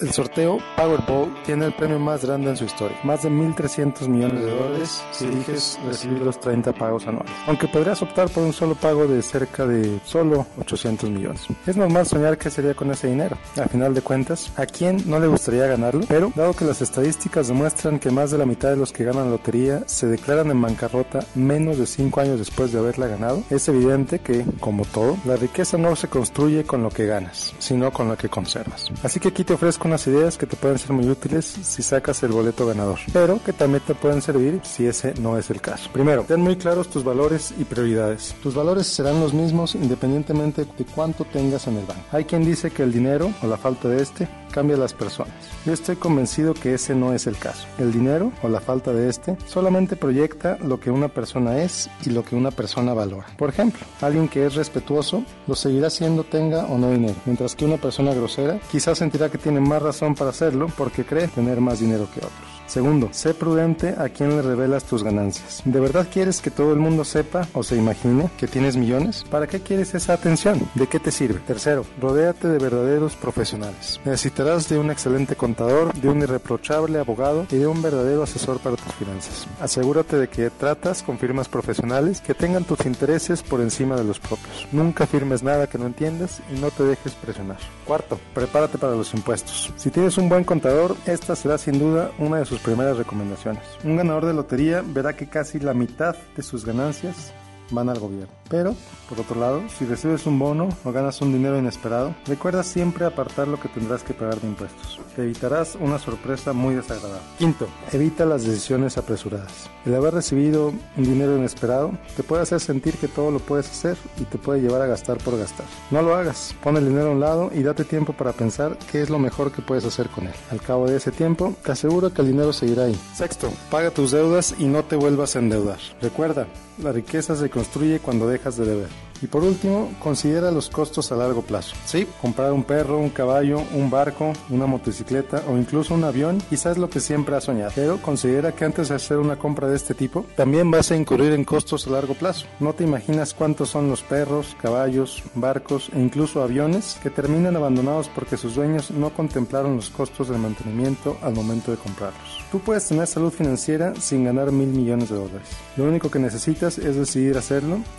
El 0.00 0.12
sorteo 0.12 0.58
Powerball 0.76 1.30
tiene 1.44 1.66
el 1.66 1.74
premio 1.74 1.98
más 1.98 2.24
grande 2.24 2.48
en 2.48 2.56
su 2.56 2.64
historia, 2.64 2.96
más 3.04 3.22
de 3.22 3.28
1.300 3.28 4.08
millones 4.08 4.42
de 4.42 4.50
dólares 4.50 5.04
si 5.10 5.26
eliges 5.26 5.78
recibir 5.84 6.22
los 6.22 6.40
30 6.40 6.72
pagos 6.72 7.06
anuales, 7.06 7.30
aunque 7.46 7.68
podrías 7.68 8.00
optar 8.00 8.30
por 8.30 8.42
un 8.42 8.54
solo 8.54 8.74
pago 8.74 9.06
de 9.06 9.20
cerca 9.20 9.66
de 9.66 10.00
solo 10.06 10.46
800 10.58 11.10
millones. 11.10 11.46
Es 11.66 11.76
normal 11.76 12.06
soñar 12.06 12.38
qué 12.38 12.48
sería 12.48 12.72
con 12.72 12.90
ese 12.90 13.08
dinero. 13.08 13.36
A 13.62 13.68
final 13.68 13.92
de 13.92 14.00
cuentas, 14.00 14.50
¿a 14.56 14.64
quién 14.64 15.02
no 15.04 15.20
le 15.20 15.26
gustaría 15.26 15.66
ganarlo? 15.66 16.06
Pero, 16.08 16.32
dado 16.34 16.54
que 16.54 16.64
las 16.64 16.80
estadísticas 16.80 17.48
demuestran 17.48 17.98
que 17.98 18.10
más 18.10 18.30
de 18.30 18.38
la 18.38 18.46
mitad 18.46 18.70
de 18.70 18.76
los 18.76 18.92
que 18.92 19.04
ganan 19.04 19.30
lotería 19.30 19.82
se 19.84 20.06
declaran 20.06 20.50
en 20.50 20.62
bancarrota 20.62 21.20
menos 21.34 21.76
de 21.76 21.84
5 21.84 22.20
años 22.22 22.38
después 22.38 22.72
de 22.72 22.78
haberla 22.78 23.06
ganado, 23.06 23.42
es 23.50 23.68
evidente 23.68 24.20
que, 24.20 24.46
como 24.60 24.86
todo, 24.86 25.18
la 25.26 25.36
riqueza 25.36 25.76
no 25.76 25.94
se 25.94 26.08
construye 26.08 26.64
con 26.64 26.82
lo 26.82 26.88
que 26.88 27.04
ganas, 27.04 27.52
sino 27.58 27.92
con 27.92 28.08
lo 28.08 28.16
que 28.16 28.30
conservas. 28.30 28.90
Así 29.02 29.20
que 29.20 29.28
aquí 29.28 29.44
te 29.44 29.52
ofrezco 29.52 29.89
unas 29.90 30.06
ideas 30.06 30.38
que 30.38 30.46
te 30.46 30.56
pueden 30.56 30.78
ser 30.78 30.92
muy 30.92 31.08
útiles 31.08 31.44
si 31.44 31.82
sacas 31.82 32.22
el 32.22 32.30
boleto 32.30 32.64
ganador, 32.64 33.00
pero 33.12 33.42
que 33.42 33.52
también 33.52 33.82
te 33.84 33.96
pueden 33.96 34.22
servir 34.22 34.60
si 34.62 34.86
ese 34.86 35.14
no 35.14 35.36
es 35.36 35.50
el 35.50 35.60
caso. 35.60 35.90
Primero, 35.92 36.22
ten 36.22 36.40
muy 36.40 36.54
claros 36.54 36.88
tus 36.88 37.02
valores 37.02 37.52
y 37.58 37.64
prioridades. 37.64 38.36
Tus 38.40 38.54
valores 38.54 38.86
serán 38.86 39.18
los 39.18 39.34
mismos 39.34 39.74
independientemente 39.74 40.64
de 40.64 40.84
cuánto 40.84 41.24
tengas 41.24 41.66
en 41.66 41.78
el 41.78 41.86
banco. 41.86 42.04
Hay 42.12 42.24
quien 42.24 42.44
dice 42.44 42.70
que 42.70 42.84
el 42.84 42.92
dinero 42.92 43.32
o 43.42 43.48
la 43.48 43.56
falta 43.56 43.88
de 43.88 44.00
este 44.00 44.28
cambia 44.50 44.76
a 44.76 44.80
las 44.80 44.92
personas. 44.92 45.32
Yo 45.64 45.72
estoy 45.72 45.96
convencido 45.96 46.54
que 46.54 46.74
ese 46.74 46.94
no 46.94 47.12
es 47.12 47.26
el 47.26 47.36
caso. 47.36 47.66
El 47.78 47.92
dinero 47.92 48.32
o 48.42 48.48
la 48.48 48.60
falta 48.60 48.92
de 48.92 49.08
este 49.08 49.36
solamente 49.46 49.96
proyecta 49.96 50.58
lo 50.62 50.80
que 50.80 50.90
una 50.90 51.08
persona 51.08 51.62
es 51.62 51.88
y 52.04 52.10
lo 52.10 52.24
que 52.24 52.36
una 52.36 52.50
persona 52.50 52.94
valora. 52.94 53.26
Por 53.36 53.48
ejemplo, 53.48 53.80
alguien 54.00 54.28
que 54.28 54.46
es 54.46 54.54
respetuoso 54.54 55.24
lo 55.46 55.54
seguirá 55.54 55.90
siendo 55.90 56.24
tenga 56.24 56.66
o 56.66 56.78
no 56.78 56.90
dinero, 56.90 57.16
mientras 57.24 57.54
que 57.54 57.64
una 57.64 57.76
persona 57.76 58.14
grosera 58.14 58.58
quizás 58.70 58.98
sentirá 58.98 59.30
que 59.30 59.38
tiene 59.38 59.60
más 59.60 59.82
razón 59.82 60.14
para 60.14 60.30
hacerlo 60.30 60.68
porque 60.76 61.04
cree 61.04 61.28
tener 61.28 61.60
más 61.60 61.80
dinero 61.80 62.08
que 62.12 62.20
otros. 62.20 62.59
Segundo, 62.70 63.08
sé 63.10 63.34
prudente 63.34 63.96
a 63.98 64.10
quien 64.10 64.36
le 64.36 64.42
revelas 64.42 64.84
tus 64.84 65.02
ganancias. 65.02 65.60
¿De 65.64 65.80
verdad 65.80 66.06
quieres 66.08 66.40
que 66.40 66.52
todo 66.52 66.72
el 66.72 66.78
mundo 66.78 67.04
sepa 67.04 67.48
o 67.52 67.64
se 67.64 67.74
imagine 67.74 68.30
que 68.38 68.46
tienes 68.46 68.76
millones? 68.76 69.24
¿Para 69.28 69.48
qué 69.48 69.58
quieres 69.58 69.92
esa 69.96 70.12
atención? 70.12 70.70
¿De 70.76 70.86
qué 70.86 71.00
te 71.00 71.10
sirve? 71.10 71.40
Tercero, 71.40 71.84
rodéate 72.00 72.46
de 72.46 72.58
verdaderos 72.58 73.16
profesionales. 73.16 73.98
Necesitarás 74.04 74.68
de 74.68 74.78
un 74.78 74.92
excelente 74.92 75.34
contador, 75.34 75.92
de 75.94 76.10
un 76.10 76.22
irreprochable 76.22 77.00
abogado 77.00 77.44
y 77.50 77.56
de 77.56 77.66
un 77.66 77.82
verdadero 77.82 78.22
asesor 78.22 78.60
para 78.60 78.76
tus 78.76 78.94
finanzas. 78.94 79.48
Asegúrate 79.60 80.16
de 80.16 80.28
que 80.28 80.48
tratas 80.50 81.02
con 81.02 81.18
firmas 81.18 81.48
profesionales 81.48 82.20
que 82.20 82.34
tengan 82.34 82.62
tus 82.62 82.86
intereses 82.86 83.42
por 83.42 83.60
encima 83.60 83.96
de 83.96 84.04
los 84.04 84.20
propios. 84.20 84.68
Nunca 84.70 85.08
firmes 85.08 85.42
nada 85.42 85.66
que 85.66 85.76
no 85.76 85.86
entiendas 85.86 86.40
y 86.54 86.60
no 86.60 86.70
te 86.70 86.84
dejes 86.84 87.14
presionar. 87.14 87.58
Cuarto, 87.84 88.20
prepárate 88.32 88.78
para 88.78 88.94
los 88.94 89.12
impuestos. 89.12 89.72
Si 89.76 89.90
tienes 89.90 90.16
un 90.18 90.28
buen 90.28 90.44
contador, 90.44 90.94
esta 91.06 91.34
será 91.34 91.58
sin 91.58 91.80
duda 91.80 92.12
una 92.20 92.38
de 92.38 92.44
sus 92.44 92.59
primeras 92.62 92.96
recomendaciones. 92.96 93.62
Un 93.84 93.96
ganador 93.96 94.26
de 94.26 94.34
lotería 94.34 94.82
verá 94.84 95.14
que 95.16 95.28
casi 95.28 95.60
la 95.60 95.74
mitad 95.74 96.16
de 96.36 96.42
sus 96.42 96.64
ganancias 96.64 97.32
van 97.70 97.88
al 97.88 97.98
gobierno. 97.98 98.32
Pero, 98.48 98.74
por 99.08 99.20
otro 99.20 99.38
lado, 99.38 99.62
si 99.78 99.84
recibes 99.84 100.26
un 100.26 100.38
bono 100.38 100.68
o 100.84 100.92
ganas 100.92 101.20
un 101.20 101.32
dinero 101.32 101.58
inesperado, 101.58 102.14
recuerda 102.26 102.62
siempre 102.62 103.04
apartar 103.04 103.46
lo 103.46 103.60
que 103.60 103.68
tendrás 103.68 104.02
que 104.02 104.12
pagar 104.12 104.40
de 104.40 104.48
impuestos. 104.48 104.98
Te 105.14 105.22
evitarás 105.22 105.76
una 105.80 105.98
sorpresa 105.98 106.52
muy 106.52 106.74
desagradable. 106.74 107.22
Quinto, 107.38 107.68
evita 107.92 108.24
las 108.24 108.44
decisiones 108.44 108.98
apresuradas. 108.98 109.70
El 109.86 109.94
haber 109.94 110.14
recibido 110.14 110.72
un 110.96 111.04
dinero 111.04 111.36
inesperado 111.36 111.92
te 112.16 112.22
puede 112.22 112.42
hacer 112.42 112.60
sentir 112.60 112.96
que 112.96 113.08
todo 113.08 113.30
lo 113.30 113.38
puedes 113.38 113.70
hacer 113.70 113.96
y 114.18 114.24
te 114.24 114.38
puede 114.38 114.60
llevar 114.60 114.82
a 114.82 114.86
gastar 114.86 115.18
por 115.18 115.38
gastar. 115.38 115.66
No 115.90 116.02
lo 116.02 116.14
hagas, 116.14 116.54
pon 116.62 116.76
el 116.76 116.88
dinero 116.88 117.08
a 117.08 117.12
un 117.12 117.20
lado 117.20 117.50
y 117.54 117.62
date 117.62 117.84
tiempo 117.84 118.12
para 118.12 118.32
pensar 118.32 118.76
qué 118.90 119.00
es 119.00 119.10
lo 119.10 119.18
mejor 119.18 119.52
que 119.52 119.62
puedes 119.62 119.84
hacer 119.84 120.08
con 120.08 120.26
él. 120.26 120.34
Al 120.50 120.60
cabo 120.60 120.86
de 120.86 120.96
ese 120.96 121.12
tiempo, 121.12 121.54
te 121.64 121.72
aseguro 121.72 122.12
que 122.12 122.22
el 122.22 122.28
dinero 122.28 122.52
seguirá 122.52 122.84
ahí. 122.84 123.00
Sexto, 123.14 123.52
paga 123.70 123.90
tus 123.90 124.10
deudas 124.10 124.54
y 124.58 124.64
no 124.64 124.82
te 124.84 124.96
vuelvas 124.96 125.36
a 125.36 125.38
endeudar. 125.38 125.78
Recuerda, 126.00 126.46
la 126.82 126.92
riqueza 126.92 127.36
se 127.36 127.50
construye 127.60 128.00
cuando 128.00 128.26
dejas 128.26 128.56
de 128.56 128.64
deber. 128.64 129.10
Y 129.22 129.26
por 129.26 129.44
último, 129.44 129.92
considera 129.98 130.50
los 130.50 130.70
costos 130.70 131.12
a 131.12 131.16
largo 131.16 131.42
plazo. 131.42 131.76
Sí, 131.84 132.06
comprar 132.20 132.52
un 132.52 132.64
perro, 132.64 132.98
un 132.98 133.10
caballo, 133.10 133.62
un 133.74 133.90
barco, 133.90 134.32
una 134.48 134.66
motocicleta 134.66 135.42
o 135.48 135.58
incluso 135.58 135.94
un 135.94 136.04
avión, 136.04 136.42
quizás 136.48 136.78
lo 136.78 136.88
que 136.88 137.00
siempre 137.00 137.36
has 137.36 137.44
soñado. 137.44 137.72
Pero 137.74 138.00
considera 138.00 138.52
que 138.52 138.64
antes 138.64 138.88
de 138.88 138.94
hacer 138.94 139.18
una 139.18 139.36
compra 139.36 139.68
de 139.68 139.76
este 139.76 139.94
tipo, 139.94 140.24
también 140.36 140.70
vas 140.70 140.90
a 140.90 140.96
incurrir 140.96 141.32
en 141.32 141.44
costos 141.44 141.86
a 141.86 141.90
largo 141.90 142.14
plazo. 142.14 142.46
No 142.60 142.72
te 142.72 142.84
imaginas 142.84 143.34
cuántos 143.34 143.68
son 143.68 143.88
los 143.88 144.02
perros, 144.02 144.56
caballos, 144.60 145.22
barcos 145.34 145.90
e 145.94 146.00
incluso 146.00 146.42
aviones 146.42 146.98
que 147.02 147.10
terminan 147.10 147.56
abandonados 147.56 148.08
porque 148.08 148.38
sus 148.38 148.54
dueños 148.54 148.90
no 148.90 149.10
contemplaron 149.10 149.76
los 149.76 149.90
costos 149.90 150.28
del 150.28 150.38
mantenimiento 150.38 151.18
al 151.22 151.34
momento 151.34 151.70
de 151.70 151.76
comprarlos. 151.76 152.40
Tú 152.50 152.58
puedes 152.60 152.88
tener 152.88 153.06
salud 153.06 153.30
financiera 153.30 153.94
sin 154.00 154.24
ganar 154.24 154.50
mil 154.50 154.68
millones 154.68 155.10
de 155.10 155.16
dólares. 155.16 155.48
Lo 155.76 155.84
único 155.84 156.10
que 156.10 156.18
necesitas 156.18 156.78
es 156.78 156.96
decidir 156.96 157.36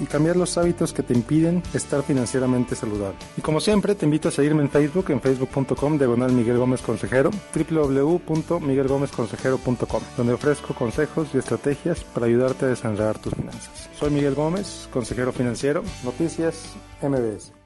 y 0.00 0.06
cambiar 0.06 0.36
los 0.36 0.56
hábitos 0.58 0.92
que 0.92 1.02
te 1.02 1.14
impiden 1.14 1.62
estar 1.74 2.02
financieramente 2.02 2.74
saludable. 2.74 3.16
Y 3.36 3.40
como 3.40 3.60
siempre, 3.60 3.94
te 3.94 4.04
invito 4.04 4.28
a 4.28 4.32
seguirme 4.32 4.62
en 4.62 4.70
Facebook, 4.70 5.10
en 5.10 5.20
facebook.com, 5.20 5.98
diagonal 5.98 6.32
Miguel 6.32 6.58
Gómez 6.58 6.82
Consejero, 6.82 7.30
www.miguelgomezconsejero.com, 7.54 10.02
donde 10.16 10.32
ofrezco 10.32 10.74
consejos 10.74 11.28
y 11.34 11.38
estrategias 11.38 12.02
para 12.04 12.26
ayudarte 12.26 12.66
a 12.66 12.68
desenredar 12.68 13.18
tus 13.18 13.34
finanzas. 13.34 13.90
Soy 13.98 14.10
Miguel 14.10 14.34
Gómez, 14.34 14.88
consejero 14.92 15.32
financiero, 15.32 15.82
Noticias 16.04 16.74
MBS. 17.02 17.57